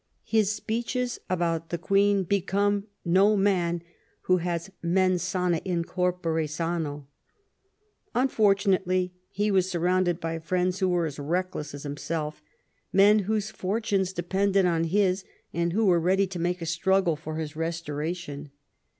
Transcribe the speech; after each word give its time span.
His 0.25 0.51
speeches 0.51 1.19
about 1.29 1.69
the 1.69 1.77
Queen 1.77 2.23
become 2.23 2.87
no 3.05 3.37
man 3.37 3.83
who 4.21 4.37
has 4.37 4.71
'mens 4.81 5.21
sana 5.21 5.57
in 5.63 5.83
corpore 5.85 6.47
sano'. 6.49 7.05
Unfortunately 8.15 9.13
he 9.29 9.51
was 9.51 9.69
sur 9.69 9.77
rounded 9.77 10.19
by 10.19 10.39
friends 10.39 10.79
who 10.79 10.89
were 10.89 11.05
as 11.05 11.19
reckless 11.19 11.75
as 11.75 11.83
himself, 11.83 12.41
men 12.91 13.19
whose 13.19 13.51
fortunes 13.51 14.11
depended 14.11 14.65
on 14.65 14.85
his 14.85 15.23
and 15.53 15.71
who 15.71 15.85
were 15.85 15.99
ready 15.99 16.25
to 16.25 16.39
make 16.39 16.63
a 16.63 16.65
struggle 16.65 17.15
for 17.15 17.35
his 17.35 17.55
restoration. 17.55 18.49